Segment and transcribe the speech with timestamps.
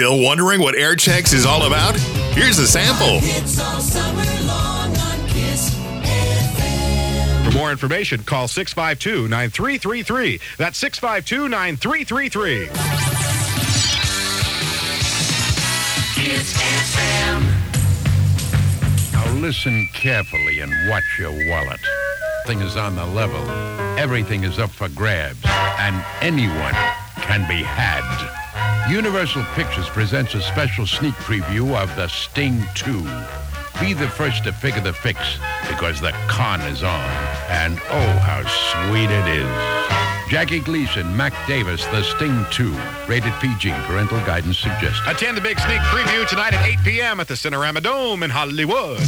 [0.00, 1.94] Still wondering what air checks is all about?
[2.32, 3.20] Here's a sample.
[7.44, 10.40] For more information, call 652 9333.
[10.56, 12.68] That's 652 9333.
[19.12, 21.80] Now listen carefully and watch your wallet.
[22.46, 23.46] Thing is on the level.
[23.98, 26.74] Everything is up for grabs, and anyone
[27.30, 28.02] can be had.
[28.90, 32.92] Universal Pictures presents a special sneak preview of The Sting 2.
[33.78, 35.38] Be the first to figure the fix
[35.68, 37.10] because the con is on.
[37.48, 40.28] And oh, how sweet it is.
[40.28, 42.76] Jackie Gleason, Mac Davis, The Sting 2.
[43.06, 43.70] Rated PG.
[43.86, 45.08] Parental guidance suggested.
[45.08, 47.20] Attend the big sneak preview tonight at 8 p.m.
[47.20, 48.98] at the Cinerama Dome in Hollywood.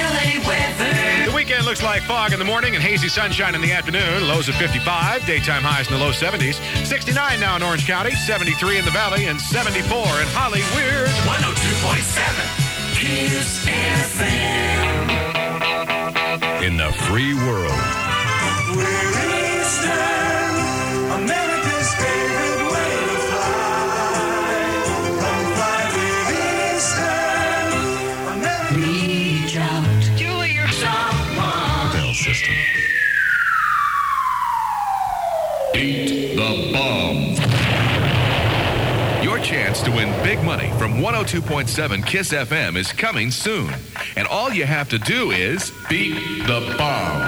[0.00, 1.30] LA weather.
[1.30, 4.28] The weekend looks like fog in the morning and hazy sunshine in the afternoon.
[4.28, 6.60] Lows of 55, daytime highs in the low 70s.
[6.86, 11.08] 69 now in Orange County, 73 in the Valley, and 74 in Hollywood.
[11.26, 12.62] 102.7
[12.94, 15.12] Kiss FM.
[16.62, 17.72] In the free world.
[18.76, 19.12] We're
[19.60, 20.11] Eastern, America's
[35.82, 37.34] Beat the bomb.
[39.20, 43.74] Your chance to win big money from 102.7 Kiss FM is coming soon.
[44.14, 46.14] And all you have to do is beat
[46.46, 47.18] the bomb.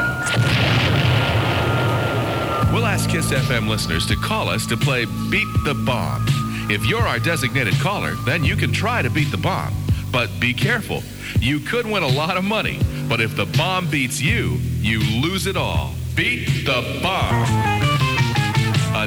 [2.72, 6.25] We'll ask Kiss FM listeners to call us to play Beat the Bomb.
[6.70, 9.75] If you're our designated caller, then you can try to beat the bomb.
[10.12, 11.02] But be careful.
[11.41, 15.48] You could win a lot of money, but if the bomb beats you, you lose
[15.48, 15.97] it all.
[16.14, 17.84] Beat the bomb.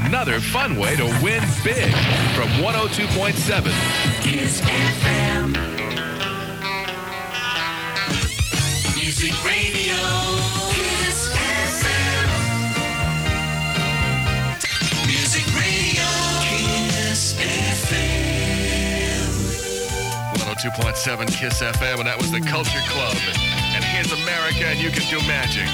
[0.05, 1.91] Another fun way to win big
[2.35, 3.33] from 102.7
[4.21, 5.57] Kiss FM.
[8.95, 9.97] Music Radio.
[10.69, 12.29] Kiss FM.
[15.07, 16.05] Music Radio.
[16.45, 18.37] Kiss FM.
[20.45, 23.17] 102.7 Kiss FM, and that was the Culture Club.
[23.73, 25.65] And here's America, and you can do magic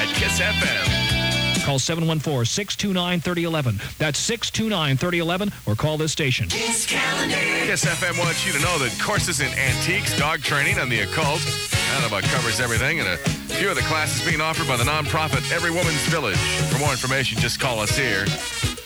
[0.00, 1.27] at Kiss FM.
[1.68, 3.98] Call 714-629-3011.
[3.98, 6.48] That's 629-3011 or call this station.
[6.48, 7.36] Kiss Calendar.
[7.36, 12.04] FM wants you to know that courses in antiques, dog training, and the occult, that
[12.06, 13.18] about covers everything, and a
[13.52, 16.38] few of the classes being offered by the nonprofit Every Woman's Village.
[16.72, 18.24] For more information, just call us here.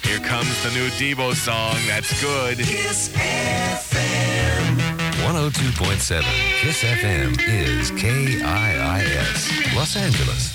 [0.02, 1.76] Here comes the new Devo song.
[1.86, 2.58] That's good.
[2.58, 4.80] Kiss FM.
[5.22, 6.24] 102.7
[6.58, 10.52] Kiss FM is KIIS Los Angeles.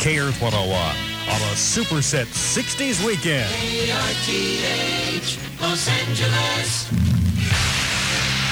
[0.00, 3.46] K Earth 101 on a Superset 60s weekend.
[3.54, 6.88] KRTH, Los Angeles.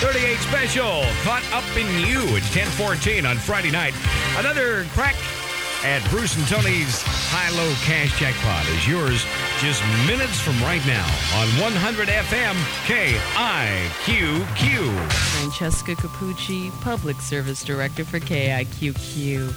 [0.01, 2.23] 38 special, caught up in you.
[2.37, 3.95] It's 1014 on Friday night.
[4.39, 5.17] Another crack
[5.83, 9.27] at Bruce and Tony's high-low cash jackpot is yours
[9.59, 12.55] just minutes from right now on 100 FM
[12.87, 14.31] KIQQ.
[15.11, 19.53] Francesca Capucci, Public Service Director for KIQQ.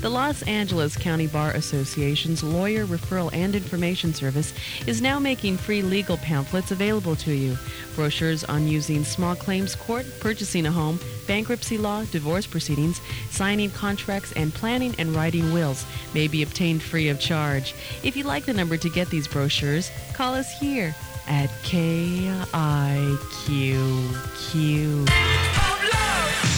[0.00, 4.52] The Los Angeles County Bar Association's lawyer referral and information service
[4.86, 7.56] is now making free legal pamphlets available to you.
[7.96, 14.32] Brochures on using small claims court, purchasing a home, bankruptcy law, divorce proceedings, signing contracts,
[14.32, 17.74] and planning and writing wills may be obtained free of charge.
[18.02, 20.94] If you'd like the number to get these brochures, call us here
[21.26, 22.26] at KIQQ.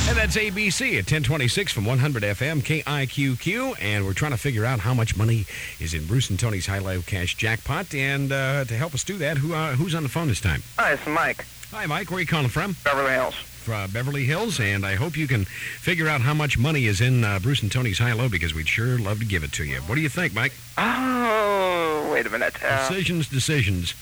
[0.08, 3.76] And that's ABC at 1026 from 100 FM KIQQ.
[3.82, 5.44] And we're trying to figure out how much money
[5.80, 7.94] is in Bruce and Tony's High Low Cash Jackpot.
[7.94, 10.62] And uh, to help us do that, who uh, who's on the phone this time?
[10.78, 12.08] Hi, it's Mike, Hi, Mike.
[12.10, 12.74] Where are you calling from?
[12.84, 13.34] Beverly Hills.
[13.70, 14.58] Uh, Beverly Hills.
[14.58, 17.70] And I hope you can figure out how much money is in uh, Bruce and
[17.70, 19.76] Tony's High Low because we'd sure love to give it to you.
[19.82, 20.54] What do you think, Mike?
[20.78, 22.54] Oh, wait a minute.
[22.64, 23.94] Uh, Decisions, decisions.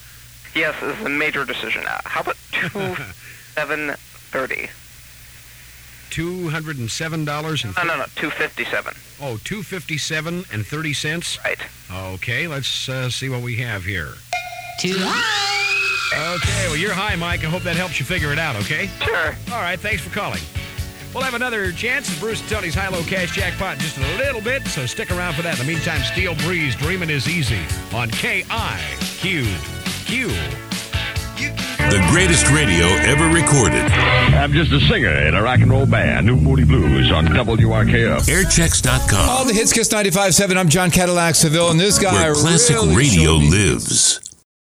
[0.55, 1.85] yes, this is a major decision.
[1.85, 2.95] Uh, how about two
[3.55, 3.95] seven
[4.31, 4.69] thirty?
[6.11, 8.95] $207 and No, no, no, two fifty-seven.
[9.21, 11.39] Oh, 257 and 30 cents.
[11.45, 11.59] Right.
[12.15, 14.11] Okay, let's uh, see what we have here.
[14.79, 16.35] Too high.
[16.37, 17.43] Okay, well, you're high, Mike.
[17.45, 18.89] I hope that helps you figure it out, okay?
[19.03, 19.35] Sure.
[19.53, 20.41] All right, thanks for calling.
[21.15, 24.17] We'll have another chance at Bruce and Tony's High Low Cash Jackpot in just a
[24.19, 25.59] little bit, so stick around for that.
[25.59, 27.57] In the meantime, Steel Breeze, Dreaming is Easy
[27.95, 29.47] on KIQQ.
[31.91, 33.85] The greatest radio ever recorded.
[34.35, 38.23] I'm just a singer in a rock and roll band, New Moody Blues on WRKF.
[38.29, 39.29] Airchecks.com.
[39.31, 40.57] All the hits, Kiss 95.7.
[40.57, 44.21] I'm John Cadillac Seville, and this guy Where classic really radio showed me lives.